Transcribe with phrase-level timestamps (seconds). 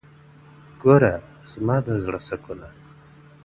[0.81, 1.13] گــــوره
[1.49, 2.69] زمــا د زړه ســـكــــونـــــه,